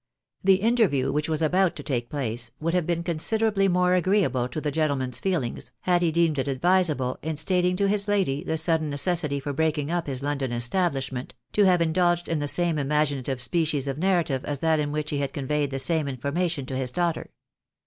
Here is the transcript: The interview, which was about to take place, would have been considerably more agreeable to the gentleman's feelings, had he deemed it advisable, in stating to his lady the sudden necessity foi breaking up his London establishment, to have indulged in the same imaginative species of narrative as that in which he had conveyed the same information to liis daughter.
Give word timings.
The 0.43 0.55
interview, 0.55 1.11
which 1.11 1.29
was 1.29 1.43
about 1.43 1.75
to 1.75 1.83
take 1.83 2.09
place, 2.09 2.49
would 2.59 2.73
have 2.73 2.87
been 2.87 3.03
considerably 3.03 3.67
more 3.67 3.93
agreeable 3.93 4.47
to 4.47 4.59
the 4.59 4.71
gentleman's 4.71 5.19
feelings, 5.19 5.71
had 5.81 6.01
he 6.01 6.11
deemed 6.11 6.39
it 6.39 6.47
advisable, 6.47 7.19
in 7.21 7.35
stating 7.37 7.75
to 7.75 7.87
his 7.87 8.07
lady 8.07 8.43
the 8.43 8.57
sudden 8.57 8.89
necessity 8.89 9.39
foi 9.39 9.51
breaking 9.51 9.91
up 9.91 10.07
his 10.07 10.23
London 10.23 10.51
establishment, 10.51 11.35
to 11.53 11.65
have 11.65 11.83
indulged 11.83 12.27
in 12.27 12.39
the 12.39 12.47
same 12.47 12.79
imaginative 12.79 13.39
species 13.39 13.87
of 13.87 13.99
narrative 13.99 14.43
as 14.43 14.57
that 14.57 14.79
in 14.79 14.91
which 14.91 15.11
he 15.11 15.19
had 15.19 15.33
conveyed 15.33 15.69
the 15.69 15.77
same 15.77 16.07
information 16.07 16.65
to 16.65 16.73
liis 16.73 16.91
daughter. 16.91 17.29